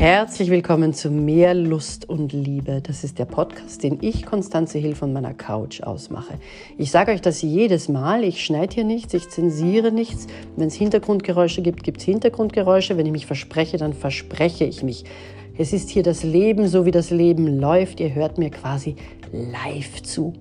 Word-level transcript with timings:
Herzlich 0.00 0.48
willkommen 0.48 0.94
zu 0.94 1.10
Mehr 1.10 1.52
Lust 1.52 2.08
und 2.08 2.32
Liebe. 2.32 2.80
Das 2.80 3.04
ist 3.04 3.18
der 3.18 3.26
Podcast, 3.26 3.82
den 3.82 3.98
ich, 4.00 4.24
Konstanze 4.24 4.78
Hill, 4.78 4.94
von 4.94 5.12
meiner 5.12 5.34
Couch 5.34 5.82
ausmache. 5.82 6.38
Ich 6.78 6.90
sage 6.90 7.12
euch 7.12 7.20
das 7.20 7.42
jedes 7.42 7.90
Mal. 7.90 8.24
Ich 8.24 8.42
schneide 8.42 8.76
hier 8.76 8.84
nichts, 8.84 9.12
ich 9.12 9.28
zensiere 9.28 9.92
nichts. 9.92 10.26
Wenn 10.56 10.68
es 10.68 10.74
Hintergrundgeräusche 10.74 11.60
gibt, 11.60 11.82
gibt 11.82 11.98
es 11.98 12.04
Hintergrundgeräusche. 12.04 12.96
Wenn 12.96 13.04
ich 13.04 13.12
mich 13.12 13.26
verspreche, 13.26 13.76
dann 13.76 13.92
verspreche 13.92 14.64
ich 14.64 14.82
mich. 14.82 15.04
Es 15.58 15.74
ist 15.74 15.90
hier 15.90 16.02
das 16.02 16.22
Leben, 16.22 16.66
so 16.66 16.86
wie 16.86 16.92
das 16.92 17.10
Leben 17.10 17.60
läuft. 17.60 18.00
Ihr 18.00 18.14
hört 18.14 18.38
mir 18.38 18.48
quasi 18.48 18.96
live 19.32 20.02
zu. 20.02 20.32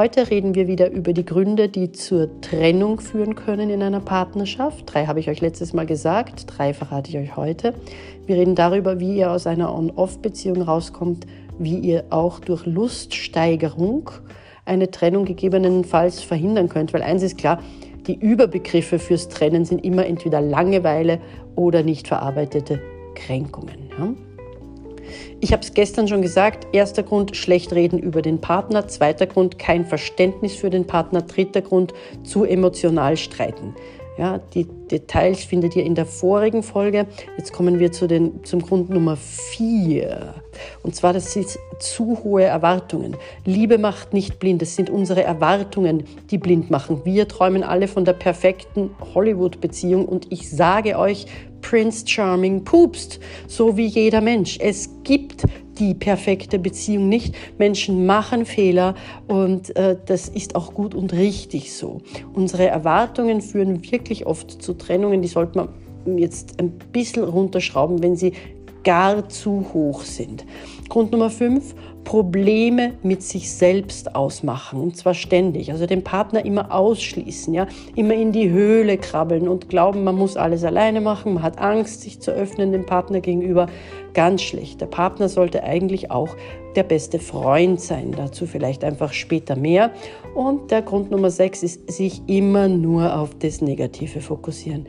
Heute 0.00 0.30
reden 0.30 0.54
wir 0.54 0.66
wieder 0.66 0.90
über 0.90 1.12
die 1.12 1.26
Gründe, 1.26 1.68
die 1.68 1.92
zur 1.92 2.40
Trennung 2.40 3.00
führen 3.00 3.34
können 3.34 3.68
in 3.68 3.82
einer 3.82 4.00
Partnerschaft. 4.00 4.84
Drei 4.86 5.04
habe 5.04 5.20
ich 5.20 5.28
euch 5.28 5.42
letztes 5.42 5.74
Mal 5.74 5.84
gesagt, 5.84 6.46
drei 6.46 6.72
verrate 6.72 7.10
ich 7.10 7.18
euch 7.18 7.36
heute. 7.36 7.74
Wir 8.24 8.36
reden 8.36 8.54
darüber, 8.54 8.98
wie 8.98 9.18
ihr 9.18 9.30
aus 9.30 9.46
einer 9.46 9.74
On-Off-Beziehung 9.74 10.62
rauskommt, 10.62 11.26
wie 11.58 11.76
ihr 11.76 12.04
auch 12.08 12.40
durch 12.40 12.64
Luststeigerung 12.64 14.08
eine 14.64 14.90
Trennung 14.90 15.26
gegebenenfalls 15.26 16.22
verhindern 16.22 16.70
könnt. 16.70 16.94
Weil 16.94 17.02
eins 17.02 17.22
ist 17.22 17.36
klar, 17.36 17.62
die 18.06 18.18
Überbegriffe 18.18 18.98
fürs 18.98 19.28
Trennen 19.28 19.66
sind 19.66 19.84
immer 19.84 20.06
entweder 20.06 20.40
Langeweile 20.40 21.20
oder 21.56 21.82
nicht 21.82 22.08
verarbeitete 22.08 22.80
Kränkungen. 23.14 23.90
Ja? 23.98 24.14
Ich 25.40 25.52
habe 25.52 25.62
es 25.62 25.74
gestern 25.74 26.08
schon 26.08 26.22
gesagt, 26.22 26.66
erster 26.72 27.02
Grund, 27.02 27.36
schlecht 27.36 27.72
reden 27.72 27.98
über 27.98 28.22
den 28.22 28.40
Partner, 28.40 28.88
zweiter 28.88 29.26
Grund, 29.26 29.58
kein 29.58 29.84
Verständnis 29.84 30.54
für 30.54 30.70
den 30.70 30.86
Partner, 30.86 31.22
dritter 31.22 31.62
Grund, 31.62 31.94
zu 32.22 32.44
emotional 32.44 33.16
streiten. 33.16 33.74
Ja, 34.18 34.38
die 34.52 34.66
Details 34.90 35.44
findet 35.44 35.74
ihr 35.76 35.84
in 35.84 35.94
der 35.94 36.04
vorigen 36.04 36.62
Folge. 36.62 37.06
Jetzt 37.38 37.54
kommen 37.54 37.78
wir 37.78 37.90
zu 37.90 38.06
den, 38.06 38.44
zum 38.44 38.60
Grund 38.60 38.90
Nummer 38.90 39.16
vier. 39.16 40.34
Und 40.82 40.94
zwar, 40.94 41.14
das 41.14 41.32
sind 41.32 41.58
zu 41.78 42.22
hohe 42.22 42.42
Erwartungen. 42.42 43.16
Liebe 43.46 43.78
macht 43.78 44.12
nicht 44.12 44.38
blind. 44.38 44.60
Es 44.60 44.76
sind 44.76 44.90
unsere 44.90 45.22
Erwartungen, 45.22 46.04
die 46.30 46.36
blind 46.36 46.70
machen. 46.70 47.00
Wir 47.04 47.28
träumen 47.28 47.62
alle 47.62 47.88
von 47.88 48.04
der 48.04 48.12
perfekten 48.12 48.90
Hollywood-Beziehung. 49.14 50.04
Und 50.04 50.30
ich 50.30 50.50
sage 50.50 50.98
euch, 50.98 51.24
Prince 51.62 52.06
Charming 52.06 52.64
pupst, 52.64 53.20
so 53.46 53.76
wie 53.76 53.86
jeder 53.86 54.20
Mensch. 54.20 54.58
Es 54.60 54.90
gibt 55.04 55.44
die 55.78 55.94
perfekte 55.94 56.58
Beziehung 56.58 57.08
nicht. 57.08 57.34
Menschen 57.58 58.06
machen 58.06 58.44
Fehler 58.44 58.94
und 59.28 59.74
äh, 59.76 59.96
das 60.06 60.28
ist 60.28 60.54
auch 60.54 60.74
gut 60.74 60.94
und 60.94 61.12
richtig 61.12 61.72
so. 61.72 62.02
Unsere 62.34 62.66
Erwartungen 62.66 63.40
führen 63.40 63.82
wirklich 63.90 64.26
oft 64.26 64.62
zu 64.62 64.74
Trennungen, 64.74 65.22
die 65.22 65.28
sollte 65.28 65.58
man 65.58 65.68
jetzt 66.18 66.60
ein 66.60 66.70
bisschen 66.92 67.24
runterschrauben, 67.24 68.02
wenn 68.02 68.16
sie 68.16 68.32
gar 68.84 69.28
zu 69.28 69.66
hoch 69.72 70.02
sind. 70.02 70.44
Grund 70.88 71.12
Nummer 71.12 71.30
fünf, 71.30 71.74
Probleme 72.04 72.94
mit 73.02 73.22
sich 73.22 73.52
selbst 73.52 74.16
ausmachen 74.16 74.80
und 74.80 74.96
zwar 74.96 75.14
ständig. 75.14 75.70
Also 75.70 75.86
den 75.86 76.02
Partner 76.02 76.44
immer 76.44 76.72
ausschließen, 76.74 77.54
ja, 77.54 77.68
immer 77.94 78.14
in 78.14 78.32
die 78.32 78.50
Höhle 78.50 78.98
krabbeln 78.98 79.46
und 79.46 79.68
glauben, 79.68 80.02
man 80.02 80.16
muss 80.16 80.36
alles 80.36 80.64
alleine 80.64 81.00
machen. 81.00 81.34
Man 81.34 81.42
hat 81.42 81.58
Angst, 81.58 82.00
sich 82.00 82.20
zu 82.20 82.32
öffnen 82.32 82.72
dem 82.72 82.86
Partner 82.86 83.20
gegenüber. 83.20 83.66
Ganz 84.14 84.42
schlecht. 84.42 84.80
Der 84.80 84.86
Partner 84.86 85.28
sollte 85.28 85.62
eigentlich 85.62 86.10
auch 86.10 86.34
der 86.74 86.82
beste 86.82 87.18
Freund 87.18 87.80
sein. 87.80 88.12
Dazu 88.16 88.46
vielleicht 88.46 88.82
einfach 88.82 89.12
später 89.12 89.54
mehr. 89.54 89.92
Und 90.34 90.70
der 90.70 90.82
Grund 90.82 91.10
Nummer 91.10 91.30
sechs 91.30 91.62
ist, 91.62 91.92
sich 91.92 92.22
immer 92.26 92.66
nur 92.66 93.16
auf 93.16 93.30
das 93.38 93.60
Negative 93.60 94.20
fokussieren. 94.20 94.86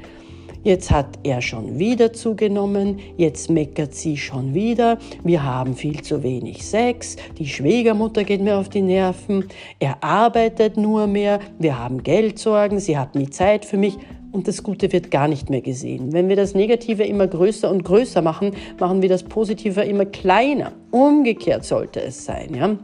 Jetzt 0.64 0.92
hat 0.92 1.18
er 1.24 1.42
schon 1.42 1.80
wieder 1.80 2.14
zugenommen, 2.14 3.00
jetzt 3.18 3.50
meckert 3.50 3.96
sie 3.96 4.16
schon 4.16 4.54
wieder, 4.54 5.00
wir 5.24 5.44
haben 5.44 5.76
viel 5.76 6.04
zu 6.04 6.22
wenig 6.22 6.64
Sex, 6.64 7.16
die 7.40 7.48
Schwiegermutter 7.48 8.24
geht 8.24 8.42
mir 8.42 8.58
auf 8.58 8.70
die 8.70 8.84
Nerven, 8.84 9.46
er 9.80 10.04
arbeitet 10.04 10.78
nur 10.78 11.08
mehr, 11.08 11.40
wir 11.58 11.80
haben 11.80 12.04
Geldsorgen, 12.04 12.80
sie 12.80 12.96
hat 12.96 13.16
nie 13.16 13.28
Zeit 13.32 13.66
für 13.66 13.78
mich 13.78 13.98
und 14.32 14.48
das 14.48 14.62
Gute 14.62 14.94
wird 14.94 15.10
gar 15.10 15.28
nicht 15.28 15.50
mehr 15.50 15.62
gesehen. 15.62 16.14
Wenn 16.14 16.30
wir 16.30 16.36
das 16.36 16.54
Negative 16.54 17.06
immer 17.06 17.26
größer 17.26 17.70
und 17.70 17.84
größer 17.84 18.22
machen, 18.22 18.52
machen 18.80 19.02
wir 19.02 19.10
das 19.10 19.24
Positive 19.24 19.82
immer 19.82 20.06
kleiner. 20.06 20.74
Umgekehrt 20.92 21.66
sollte 21.66 22.04
es 22.04 22.24
sein. 22.24 22.54
Ja? 22.54 22.78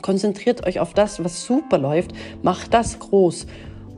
Konzentriert 0.00 0.64
euch 0.64 0.78
auf 0.78 0.94
das, 0.94 1.22
was 1.24 1.44
super 1.44 1.78
läuft, 1.78 2.12
macht 2.42 2.72
das 2.72 3.00
groß 3.00 3.48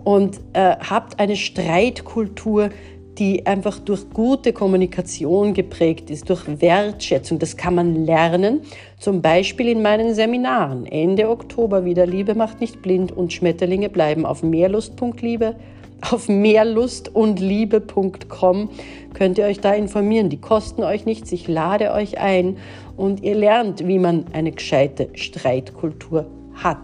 und 0.04 0.40
äh, 0.54 0.76
habt 0.78 1.20
eine 1.20 1.36
Streitkultur, 1.36 2.70
die 3.18 3.46
einfach 3.46 3.78
durch 3.80 4.10
gute 4.10 4.52
Kommunikation 4.52 5.54
geprägt 5.54 6.10
ist, 6.10 6.28
durch 6.30 6.44
Wertschätzung. 6.60 7.38
Das 7.38 7.56
kann 7.56 7.74
man 7.74 8.04
lernen, 8.04 8.60
zum 8.98 9.22
Beispiel 9.22 9.68
in 9.68 9.80
meinen 9.82 10.14
Seminaren. 10.14 10.86
Ende 10.86 11.28
Oktober 11.28 11.84
wieder 11.84 12.06
Liebe 12.06 12.34
macht 12.34 12.60
nicht 12.60 12.82
blind 12.82 13.12
und 13.12 13.32
Schmetterlinge 13.32 13.88
bleiben 13.88 14.24
auf 14.24 14.42
mehrlust.liebe. 14.42 15.56
Auf 16.00 16.28
mehrlustundliebe.com 16.28 18.70
könnt 19.14 19.38
ihr 19.38 19.46
euch 19.46 19.58
da 19.58 19.72
informieren. 19.72 20.28
Die 20.28 20.40
kosten 20.40 20.84
euch 20.84 21.06
nichts. 21.06 21.32
Ich 21.32 21.48
lade 21.48 21.90
euch 21.92 22.18
ein 22.18 22.56
und 22.96 23.24
ihr 23.24 23.34
lernt, 23.34 23.84
wie 23.86 23.98
man 23.98 24.26
eine 24.32 24.52
gescheite 24.52 25.08
Streitkultur 25.14 26.26
hat 26.54 26.78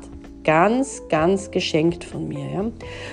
ganz, 0.44 1.03
ganz 1.09 1.50
geschenkt 1.50 2.05
von 2.05 2.28
mir. 2.28 2.47
Ja. 2.53 2.71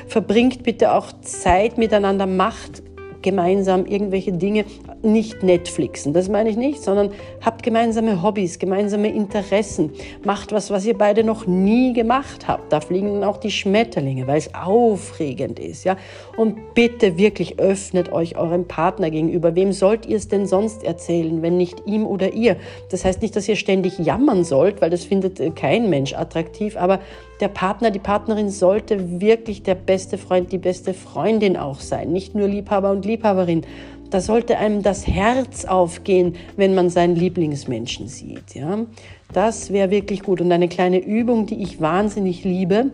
Verbringt 0.07 0.63
bitte 0.63 0.93
auch 0.93 1.11
Zeit 1.21 1.77
miteinander, 1.77 2.27
macht 2.27 2.83
gemeinsam 3.21 3.85
irgendwelche 3.85 4.33
Dinge, 4.33 4.65
nicht 5.03 5.43
Netflixen, 5.43 6.13
das 6.13 6.29
meine 6.29 6.49
ich 6.49 6.57
nicht, 6.57 6.83
sondern 6.83 7.11
habt 7.43 7.63
gemeinsame 7.63 8.21
Hobbys, 8.21 8.59
gemeinsame 8.59 9.13
Interessen, 9.13 9.91
macht 10.23 10.51
was, 10.51 10.71
was 10.71 10.85
ihr 10.85 10.97
beide 10.97 11.23
noch 11.23 11.47
nie 11.47 11.93
gemacht 11.93 12.47
habt. 12.47 12.71
Da 12.71 12.81
fliegen 12.81 13.13
dann 13.13 13.23
auch 13.23 13.37
die 13.37 13.51
Schmetterlinge, 13.51 14.27
weil 14.27 14.37
es 14.37 14.53
aufregend 14.53 15.59
ist, 15.59 15.83
ja. 15.83 15.97
Und 16.37 16.73
bitte 16.73 17.17
wirklich 17.17 17.59
öffnet 17.59 18.11
euch 18.11 18.37
eurem 18.37 18.67
Partner 18.67 19.09
gegenüber. 19.09 19.55
Wem 19.55 19.71
sollt 19.73 20.05
ihr 20.05 20.17
es 20.17 20.27
denn 20.27 20.45
sonst 20.45 20.83
erzählen, 20.83 21.41
wenn 21.41 21.57
nicht 21.57 21.83
ihm 21.85 22.05
oder 22.05 22.33
ihr? 22.33 22.57
Das 22.89 23.05
heißt 23.05 23.21
nicht, 23.21 23.35
dass 23.35 23.47
ihr 23.47 23.55
ständig 23.55 23.99
jammern 23.99 24.43
sollt, 24.43 24.81
weil 24.81 24.89
das 24.89 25.03
findet 25.03 25.39
äh, 25.39 25.49
kein 25.51 25.89
Mensch 25.89 26.13
attraktiv, 26.13 26.77
aber 26.77 26.99
der 27.41 27.47
Partner, 27.47 27.89
die 27.89 27.99
Partnerin 27.99 28.49
sollte 28.49 29.19
wirklich 29.19 29.63
der 29.63 29.75
beste 29.75 30.19
Freund, 30.19 30.51
die 30.51 30.59
beste 30.59 30.93
Freundin 30.93 31.57
auch 31.57 31.79
sein, 31.79 32.11
nicht 32.11 32.35
nur 32.35 32.47
Liebhaber 32.47 32.91
und 32.91 33.03
Liebhaberin. 33.03 33.65
Da 34.11 34.19
sollte 34.19 34.57
einem 34.57 34.83
das 34.83 35.07
Herz 35.07 35.63
aufgehen, 35.63 36.35
wenn 36.57 36.75
man 36.75 36.89
seinen 36.89 37.15
Lieblingsmenschen 37.15 38.09
sieht. 38.09 38.53
Ja? 38.53 38.85
Das 39.33 39.71
wäre 39.71 39.89
wirklich 39.89 40.21
gut. 40.21 40.41
Und 40.41 40.51
eine 40.51 40.67
kleine 40.67 40.99
Übung, 40.99 41.45
die 41.45 41.63
ich 41.63 41.79
wahnsinnig 41.79 42.43
liebe, 42.43 42.91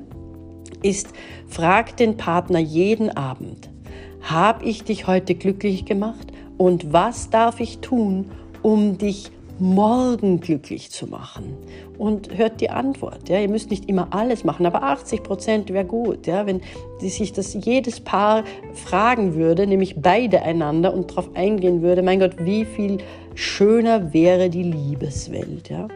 ist, 0.84 1.10
frag 1.48 1.98
den 1.98 2.18
Partner 2.18 2.60
jeden 2.60 3.10
Abend, 3.10 3.70
habe 4.22 4.64
ich 4.66 4.84
dich 4.84 5.08
heute 5.08 5.34
glücklich 5.34 5.86
gemacht 5.86 6.32
und 6.58 6.94
was 6.94 7.32
darf 7.32 7.60
ich 7.60 7.80
tun, 7.80 8.30
um 8.62 9.00
dich 9.00 9.32
morgen 9.60 10.40
glücklich 10.40 10.92
zu 10.92 11.08
machen? 11.08 11.58
Und 11.98 12.38
hört 12.38 12.62
die 12.62 12.70
Antwort. 12.70 13.30
Ja, 13.30 13.40
ihr 13.40 13.50
müsst 13.50 13.70
nicht 13.70 13.90
immer 13.90 14.08
alles 14.12 14.44
machen, 14.44 14.66
aber 14.66 14.84
80 14.84 15.24
Prozent 15.24 15.74
wäre 15.74 15.86
gut, 15.86 16.28
ja, 16.28 16.46
wenn 16.46 16.62
sich 17.00 17.34
das 17.34 17.54
jedes 17.54 18.00
Paar 18.00 18.44
fragen 18.74 19.36
würde, 19.36 19.68
nämlich 19.68 19.96
beide 20.02 20.42
einander 20.42 20.94
und 20.94 21.12
darauf 21.12 21.36
eingehen 21.36 21.82
würde, 21.82 22.02
mein 22.02 22.20
Gott, 22.20 22.36
wie 22.40 22.66
viel 22.66 23.00
schöner 23.36 24.14
wäre 24.14 24.50
die 24.50 24.64
Liebeswelt. 24.64 25.70
Ja. 25.70 25.88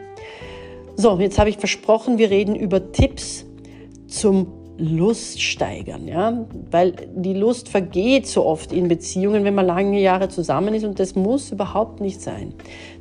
So, 0.96 1.18
jetzt 1.18 1.38
habe 1.38 1.50
ich 1.50 1.58
versprochen, 1.58 2.18
wir 2.18 2.30
reden 2.30 2.54
über 2.54 2.92
Tipps 2.92 3.46
zum 4.06 4.46
Lust 4.78 5.40
steigern, 5.40 6.08
ja, 6.08 6.46
weil 6.70 6.94
die 7.14 7.34
Lust 7.34 7.68
vergeht 7.68 8.26
so 8.26 8.44
oft 8.44 8.72
in 8.72 8.88
Beziehungen, 8.88 9.44
wenn 9.44 9.54
man 9.54 9.66
lange 9.66 10.00
Jahre 10.00 10.28
zusammen 10.28 10.74
ist 10.74 10.84
und 10.84 10.98
das 10.98 11.14
muss 11.14 11.52
überhaupt 11.52 12.00
nicht 12.00 12.20
sein. 12.20 12.54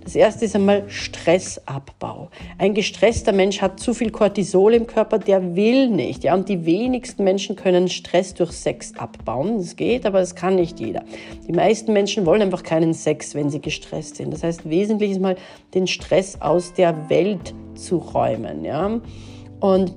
Das 0.03 0.15
erste 0.15 0.45
ist 0.45 0.55
einmal 0.55 0.83
Stressabbau. 0.87 2.29
Ein 2.57 2.73
gestresster 2.73 3.33
Mensch 3.33 3.61
hat 3.61 3.79
zu 3.79 3.93
viel 3.93 4.09
Cortisol 4.09 4.73
im 4.73 4.87
Körper, 4.87 5.19
der 5.19 5.55
will 5.55 5.89
nicht, 5.89 6.23
ja, 6.23 6.33
und 6.33 6.49
die 6.49 6.65
wenigsten 6.65 7.23
Menschen 7.23 7.55
können 7.55 7.87
Stress 7.87 8.33
durch 8.33 8.51
Sex 8.51 8.93
abbauen. 8.97 9.57
Das 9.59 9.75
geht, 9.75 10.05
aber 10.05 10.19
das 10.19 10.35
kann 10.35 10.55
nicht 10.55 10.79
jeder. 10.79 11.03
Die 11.47 11.53
meisten 11.53 11.93
Menschen 11.93 12.25
wollen 12.25 12.41
einfach 12.41 12.63
keinen 12.63 12.93
Sex, 12.93 13.35
wenn 13.35 13.49
sie 13.49 13.61
gestresst 13.61 14.15
sind. 14.15 14.33
Das 14.33 14.43
heißt, 14.43 14.67
wesentlich 14.69 15.11
ist 15.11 15.21
mal 15.21 15.35
den 15.73 15.85
Stress 15.85 16.41
aus 16.41 16.73
der 16.73 17.09
Welt 17.09 17.53
zu 17.75 17.97
räumen, 17.97 18.65
ja. 18.65 18.99
Und 19.59 19.93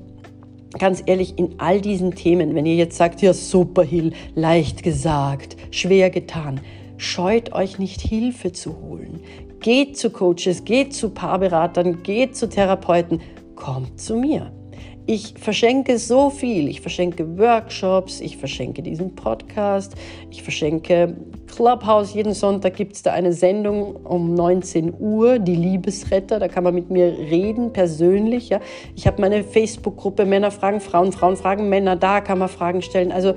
ganz 0.78 1.02
ehrlich, 1.06 1.38
in 1.38 1.54
all 1.58 1.80
diesen 1.80 2.14
Themen, 2.14 2.54
wenn 2.54 2.66
ihr 2.66 2.74
jetzt 2.74 2.96
sagt, 2.96 3.22
ja 3.22 3.32
super 3.32 3.82
Hill, 3.82 4.12
leicht 4.34 4.82
gesagt, 4.82 5.56
schwer 5.70 6.10
getan, 6.10 6.60
scheut 6.96 7.52
euch 7.52 7.78
nicht 7.78 8.00
Hilfe 8.00 8.52
zu 8.52 8.76
holen. 8.80 9.20
Geht 9.64 9.96
zu 9.96 10.10
Coaches, 10.10 10.62
geht 10.66 10.92
zu 10.92 11.08
Paarberatern, 11.08 12.02
geht 12.02 12.36
zu 12.36 12.50
Therapeuten, 12.50 13.22
kommt 13.56 13.98
zu 13.98 14.14
mir. 14.14 14.52
Ich 15.06 15.32
verschenke 15.38 15.96
so 15.96 16.28
viel. 16.28 16.68
Ich 16.68 16.82
verschenke 16.82 17.38
Workshops, 17.38 18.20
ich 18.20 18.36
verschenke 18.36 18.82
diesen 18.82 19.14
Podcast, 19.14 19.94
ich 20.30 20.42
verschenke 20.42 21.16
Clubhouse. 21.46 22.12
Jeden 22.12 22.34
Sonntag 22.34 22.76
gibt 22.76 22.92
es 22.96 23.04
da 23.04 23.12
eine 23.12 23.32
Sendung 23.32 23.96
um 23.96 24.34
19 24.34 24.92
Uhr, 24.98 25.38
die 25.38 25.56
Liebesretter. 25.56 26.38
Da 26.38 26.48
kann 26.48 26.64
man 26.64 26.74
mit 26.74 26.90
mir 26.90 27.06
reden, 27.06 27.72
persönlich. 27.72 28.50
Ja. 28.50 28.60
Ich 28.94 29.06
habe 29.06 29.22
meine 29.22 29.42
Facebook-Gruppe 29.44 30.26
Männer 30.26 30.50
fragen 30.50 30.82
Frauen, 30.82 31.10
Frauen 31.10 31.38
fragen 31.38 31.70
Männer. 31.70 31.96
Da 31.96 32.20
kann 32.20 32.38
man 32.38 32.50
Fragen 32.50 32.82
stellen. 32.82 33.12
Also 33.12 33.32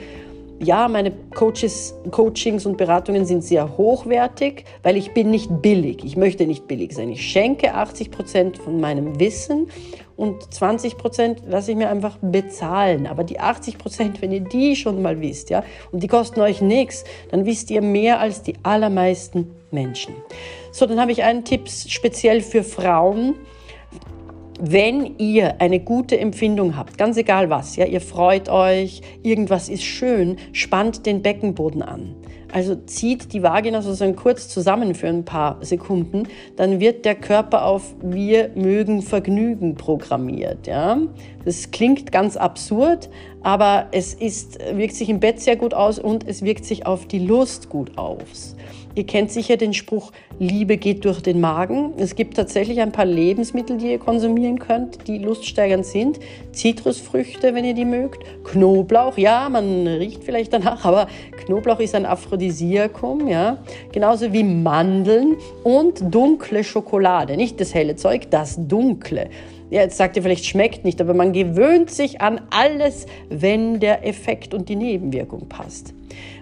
ja, 0.60 0.88
meine 0.88 1.12
Coaches, 1.36 1.96
Coachings 2.12 2.66
und 2.66 2.78
Beratungen 2.78 3.26
sind 3.26 3.44
sehr 3.44 3.78
hochwertig, 3.78 4.66
weil 4.84 4.98
ich 4.98 5.14
bin 5.14 5.30
nicht 5.30 5.62
billig. 5.62 6.04
Ich 6.04 6.18
möchte 6.18 6.48
nicht 6.48 6.68
billig 6.68 6.94
sein. 6.94 7.10
Ich 7.10 7.22
schenke 7.22 7.74
80 7.74 8.12
Prozent 8.12 8.58
von 8.58 8.80
meinem 8.80 9.20
Wissen 9.20 9.68
und 10.16 10.52
20 10.52 10.98
Prozent 10.98 11.44
lasse 11.48 11.72
ich 11.72 11.78
mir 11.78 11.90
einfach 11.90 12.18
bezahlen. 12.22 13.06
Aber 13.06 13.24
die 13.24 13.40
80 13.40 13.78
Prozent, 13.78 14.22
wenn 14.22 14.32
ihr 14.32 14.42
die 14.42 14.76
schon 14.76 15.02
mal 15.02 15.22
wisst, 15.22 15.50
ja, 15.50 15.64
und 15.92 16.02
die 16.02 16.08
kosten 16.08 16.42
euch 16.42 16.62
nichts, 16.62 17.04
dann 17.30 17.46
wisst 17.46 17.70
ihr 17.70 17.82
mehr 17.82 18.20
als 18.20 18.42
die 18.42 18.56
allermeisten 18.64 19.52
Menschen. 19.70 20.16
So, 20.72 20.86
dann 20.86 21.00
habe 21.00 21.12
ich 21.12 21.24
einen 21.24 21.44
Tipp 21.44 21.70
speziell 21.70 22.42
für 22.42 22.64
Frauen 22.64 23.36
wenn 24.60 25.18
ihr 25.18 25.62
eine 25.62 25.80
gute 25.80 26.20
Empfindung 26.20 26.76
habt, 26.76 26.98
ganz 26.98 27.18
egal 27.18 27.50
was, 27.50 27.76
ja, 27.76 27.86
ihr 27.86 28.02
freut 28.02 28.50
euch, 28.50 29.02
irgendwas 29.24 29.70
ist 29.70 29.84
schön, 29.84 30.38
spannt 30.52 31.06
den 31.06 31.22
Beckenboden 31.22 31.82
an. 31.82 32.16
Also 32.52 32.76
zieht 32.76 33.34
die 33.34 33.44
Vagina 33.44 33.82
sozusagen 33.82 34.16
kurz 34.16 34.48
zusammen 34.48 34.96
für 34.96 35.08
ein 35.08 35.26
paar 35.26 35.58
Sekunden, 35.62 36.24
dann 36.56 36.80
wird 36.80 37.04
der 37.06 37.16
Körper 37.16 37.66
auf 37.66 37.94
wir 38.02 38.52
mögen 38.56 39.02
Vergnügen 39.02 39.76
programmiert. 39.76 40.66
Ja? 40.66 40.98
Das 41.44 41.72
klingt 41.72 42.12
ganz 42.12 42.38
absurd, 42.38 43.10
aber 43.44 43.88
es 43.92 44.14
ist, 44.14 44.60
wirkt 44.74 44.96
sich 44.96 45.10
im 45.10 45.20
Bett 45.20 45.40
sehr 45.40 45.56
gut 45.56 45.74
aus 45.74 46.00
und 46.00 46.28
es 46.28 46.42
wirkt 46.42 46.66
sich 46.66 46.86
auf 46.86 47.08
die 47.08 47.20
Lust 47.20 47.70
gut 47.70 47.98
aus. 47.98 48.56
Ihr 48.98 49.06
kennt 49.06 49.32
sicher 49.32 49.58
den 49.58 49.76
Spruch, 49.76 50.12
Liebe 50.40 50.78
geht 50.78 51.06
durch 51.06 51.22
den 51.22 51.40
Magen. 51.40 51.94
Es 51.98 52.16
gibt 52.16 52.36
tatsächlich 52.36 52.82
ein 52.82 52.92
paar 52.92 53.06
Lebensmittel, 53.06 53.78
die 53.78 53.92
ihr 53.92 54.00
konsumieren 54.00 54.58
könnt, 54.58 55.08
die 55.08 55.20
luststeigernd 55.20 55.86
sind. 55.86 56.20
Zitrusfrüchte, 56.52 57.54
wenn 57.54 57.64
ihr 57.64 57.76
die 57.76 57.86
mögt. 57.86 58.24
Knoblauch, 58.44 59.20
ja, 59.20 59.50
man 59.50 59.86
riecht 59.86 60.24
vielleicht 60.24 60.52
danach, 60.52 60.84
aber 60.84 61.06
Knoblauch 61.46 61.80
ist 61.80 61.94
ein 61.94 62.08
Aphrodisiakum, 62.08 63.28
ja. 63.28 63.60
Genauso 63.92 64.34
wie 64.34 64.44
Mandeln 64.44 65.36
und 65.64 66.02
dunkle 66.12 66.64
Schokolade. 66.64 67.38
Nicht 67.38 67.62
das 67.62 67.76
helle 67.76 67.98
Zeug, 67.98 68.32
das 68.32 68.58
dunkle. 68.68 69.30
Ja, 69.70 69.82
jetzt 69.82 69.98
sagt 69.98 70.16
ihr 70.16 70.24
vielleicht, 70.24 70.46
schmeckt 70.46 70.86
nicht, 70.86 71.02
aber 71.02 71.14
man 71.14 71.34
gewöhnt 71.34 71.90
sich 71.90 72.22
an 72.22 72.42
alles, 72.50 73.06
wenn 73.30 73.80
der 73.80 74.08
Effekt 74.08 74.54
und 74.54 74.70
die 74.70 74.78
Nebenwirkung 74.78 75.50
passt. 75.50 75.94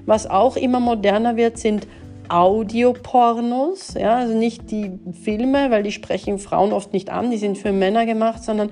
Was 0.06 0.30
auch 0.30 0.56
immer 0.56 0.80
moderner 0.80 1.36
wird, 1.36 1.58
sind 1.58 1.88
Audiopornos, 2.28 3.96
ja, 3.96 4.16
also 4.16 4.36
nicht 4.36 4.72
die 4.72 4.92
Filme, 5.24 5.70
weil 5.72 5.84
die 5.84 5.92
sprechen 5.92 6.40
Frauen 6.40 6.74
oft 6.74 6.94
nicht 6.94 7.10
an, 7.10 7.32
die 7.32 7.38
sind 7.38 7.58
für 7.58 7.72
Männer 7.72 8.06
gemacht, 8.06 8.44
sondern 8.44 8.72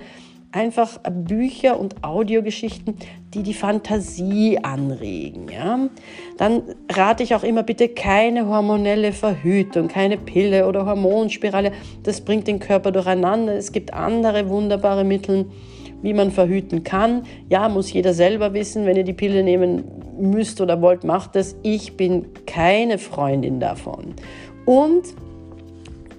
einfach 0.53 0.99
Bücher 1.11 1.79
und 1.79 2.03
Audiogeschichten, 2.03 2.95
die 3.33 3.43
die 3.43 3.53
Fantasie 3.53 4.59
anregen. 4.61 5.47
Ja? 5.49 5.89
Dann 6.37 6.61
rate 6.91 7.23
ich 7.23 7.33
auch 7.35 7.43
immer 7.43 7.63
bitte 7.63 7.89
keine 7.89 8.47
hormonelle 8.47 9.11
Verhütung, 9.11 9.87
keine 9.87 10.17
Pille 10.17 10.67
oder 10.67 10.85
Hormonspirale. 10.85 11.71
Das 12.03 12.21
bringt 12.21 12.47
den 12.47 12.59
Körper 12.59 12.91
durcheinander. 12.91 13.55
Es 13.55 13.71
gibt 13.71 13.93
andere 13.93 14.47
wunderbare 14.47 15.03
Mittel, 15.03 15.47
wie 16.03 16.13
man 16.13 16.31
verhüten 16.31 16.83
kann. 16.83 17.23
Ja, 17.49 17.67
muss 17.67 17.91
jeder 17.91 18.13
selber 18.13 18.53
wissen. 18.53 18.85
Wenn 18.85 18.95
ihr 18.95 19.03
die 19.03 19.13
Pille 19.13 19.41
nehmen 19.43 19.83
müsst 20.19 20.61
oder 20.61 20.81
wollt, 20.81 21.03
macht 21.03 21.35
es. 21.35 21.55
Ich 21.63 21.97
bin 21.97 22.27
keine 22.45 22.99
Freundin 22.99 23.59
davon. 23.59 24.13
Und 24.65 25.15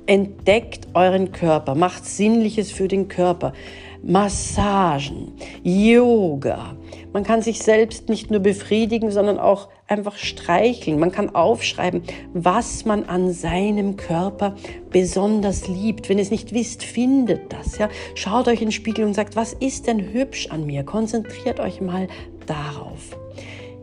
entdeckt 0.07 0.89
euren 0.95 1.33
Körper, 1.33 1.75
macht 1.75 2.05
Sinnliches 2.05 2.73
für 2.73 2.89
den 2.89 3.09
Körper. 3.09 3.53
Massagen, 4.07 5.33
Yoga. 5.63 6.77
Man 7.15 7.25
kann 7.25 7.41
sich 7.41 7.61
selbst 7.61 8.11
nicht 8.11 8.31
nur 8.31 8.41
befriedigen, 8.41 9.11
sondern 9.11 9.39
auch 9.39 9.69
einfach 9.87 10.17
streicheln. 10.17 10.99
Man 10.99 11.11
kann 11.11 11.35
aufschreiben, 11.35 12.03
was 12.35 12.85
man 12.85 13.05
an 13.05 13.33
seinem 13.33 13.97
Körper 13.97 14.57
besonders 14.91 15.69
liebt. 15.69 16.09
Wenn 16.09 16.19
ihr 16.19 16.25
es 16.25 16.31
nicht 16.31 16.53
wisst, 16.53 16.83
findet 16.83 17.51
das. 17.53 17.79
Ja? 17.79 17.89
Schaut 18.15 18.47
euch 18.49 18.61
in 18.61 18.67
den 18.67 18.73
Spiegel 18.73 19.07
und 19.07 19.15
sagt, 19.15 19.37
was 19.37 19.55
ist 19.55 19.87
denn 19.87 20.13
hübsch 20.13 20.49
an 20.51 20.67
mir? 20.67 20.85
Konzentriert 20.85 21.59
euch 21.59 21.81
mal 21.81 22.09
darauf. 22.47 23.17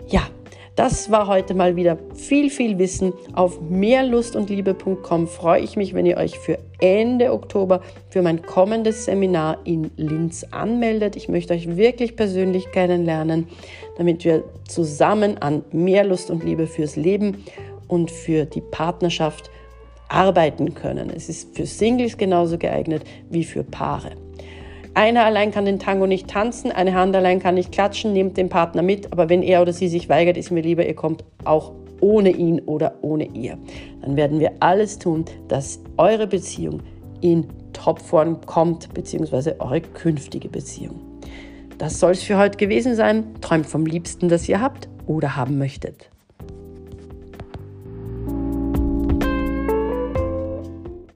Ja, 0.07 0.21
das 0.75 1.11
war 1.11 1.27
heute 1.27 1.53
mal 1.53 1.75
wieder 1.75 1.97
viel, 2.15 2.49
viel 2.49 2.79
Wissen. 2.79 3.13
Auf 3.33 3.59
mehrlustundliebe.com 3.61 5.27
freue 5.27 5.61
ich 5.61 5.75
mich, 5.75 5.93
wenn 5.93 6.05
ihr 6.05 6.17
euch 6.17 6.39
für 6.39 6.57
Ende 6.79 7.33
Oktober 7.33 7.81
für 8.09 8.21
mein 8.21 8.41
kommendes 8.41 9.05
Seminar 9.05 9.57
in 9.65 9.91
Linz 9.97 10.45
anmeldet. 10.51 11.15
Ich 11.17 11.27
möchte 11.27 11.53
euch 11.53 11.75
wirklich 11.75 12.15
persönlich 12.15 12.71
kennenlernen, 12.71 13.47
damit 13.97 14.23
wir 14.23 14.43
zusammen 14.67 15.37
an 15.39 15.65
mehr 15.71 16.05
Lust 16.05 16.31
und 16.31 16.43
Liebe 16.43 16.67
fürs 16.67 16.95
Leben 16.95 17.43
und 17.87 18.09
für 18.09 18.45
die 18.45 18.61
Partnerschaft 18.61 19.51
arbeiten 20.07 20.73
können. 20.73 21.11
Es 21.13 21.27
ist 21.27 21.55
für 21.55 21.65
Singles 21.65 22.17
genauso 22.17 22.57
geeignet 22.57 23.03
wie 23.29 23.43
für 23.43 23.63
Paare. 23.63 24.11
Einer 24.93 25.23
allein 25.23 25.51
kann 25.51 25.65
den 25.65 25.79
Tango 25.79 26.05
nicht 26.05 26.27
tanzen, 26.27 26.71
eine 26.71 26.93
Hand 26.93 27.15
allein 27.15 27.39
kann 27.39 27.55
nicht 27.55 27.71
klatschen, 27.71 28.11
nehmt 28.11 28.35
den 28.35 28.49
Partner 28.49 28.81
mit, 28.81 29.11
aber 29.13 29.29
wenn 29.29 29.41
er 29.41 29.61
oder 29.61 29.71
sie 29.71 29.87
sich 29.87 30.09
weigert, 30.09 30.35
ist 30.35 30.51
mir 30.51 30.61
lieber, 30.61 30.85
ihr 30.85 30.95
kommt 30.95 31.23
auch 31.45 31.71
ohne 32.01 32.31
ihn 32.31 32.59
oder 32.59 32.95
ohne 33.01 33.25
ihr. 33.33 33.57
Dann 34.01 34.17
werden 34.17 34.39
wir 34.41 34.51
alles 34.59 34.99
tun, 34.99 35.23
dass 35.47 35.79
eure 35.95 36.27
Beziehung 36.27 36.81
in 37.21 37.47
Topform 37.71 38.41
kommt, 38.45 38.93
beziehungsweise 38.93 39.59
eure 39.61 39.81
künftige 39.81 40.49
Beziehung. 40.49 40.99
Das 41.77 41.99
soll 41.99 42.11
es 42.11 42.23
für 42.23 42.37
heute 42.37 42.57
gewesen 42.57 42.95
sein. 42.95 43.23
Träumt 43.39 43.67
vom 43.67 43.85
Liebsten, 43.85 44.27
das 44.27 44.49
ihr 44.49 44.59
habt 44.59 44.89
oder 45.07 45.35
haben 45.35 45.57
möchtet. 45.57 46.09